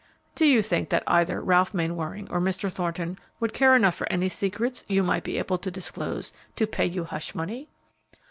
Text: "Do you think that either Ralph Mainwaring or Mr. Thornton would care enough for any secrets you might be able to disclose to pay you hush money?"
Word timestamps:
"Do 0.33 0.47
you 0.47 0.63
think 0.63 0.89
that 0.89 1.03
either 1.05 1.39
Ralph 1.39 1.75
Mainwaring 1.75 2.27
or 2.31 2.41
Mr. 2.41 2.71
Thornton 2.71 3.19
would 3.39 3.53
care 3.53 3.75
enough 3.75 3.93
for 3.93 4.11
any 4.11 4.29
secrets 4.29 4.83
you 4.87 5.03
might 5.03 5.23
be 5.23 5.37
able 5.37 5.59
to 5.59 5.69
disclose 5.69 6.33
to 6.55 6.65
pay 6.65 6.87
you 6.87 7.03
hush 7.03 7.35
money?" 7.35 7.69